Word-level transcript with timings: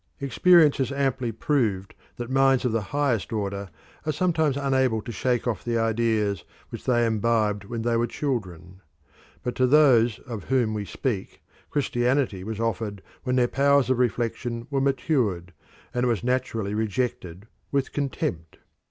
Experience 0.19 0.77
has 0.77 0.91
amply 0.91 1.31
proved 1.31 1.93
that 2.15 2.31
minds 2.31 2.65
of 2.65 2.71
the 2.71 2.81
highest 2.89 3.31
order 3.31 3.69
are 4.03 4.11
sometimes 4.11 4.57
unable 4.57 4.99
to 4.99 5.11
shake 5.11 5.45
off 5.45 5.63
the 5.63 5.77
ideas 5.77 6.43
which 6.69 6.85
they 6.85 7.05
imbibed 7.05 7.65
when 7.65 7.83
they 7.83 7.95
were 7.95 8.07
children; 8.07 8.81
but 9.43 9.53
to 9.53 9.67
those 9.67 10.17
of 10.25 10.45
whom 10.45 10.73
we 10.73 10.85
speak 10.85 11.43
Christianity 11.69 12.43
was 12.43 12.59
offered 12.59 13.03
when 13.25 13.35
their 13.35 13.47
powers 13.47 13.91
of 13.91 13.99
reflection 13.99 14.65
were 14.71 14.81
matured, 14.81 15.53
and 15.93 16.05
it 16.05 16.07
was 16.07 16.23
naturally 16.23 16.73
rejected 16.73 17.45
with 17.71 17.91
contempt. 17.93 18.57